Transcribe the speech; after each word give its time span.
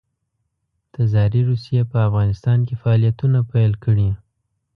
تزاري 0.93 1.41
روسیې 1.49 1.81
په 1.91 1.97
افغانستان 2.07 2.59
کې 2.67 2.75
فعالیتونه 2.81 3.39
پیل 3.51 3.73
کړي. 3.83 4.09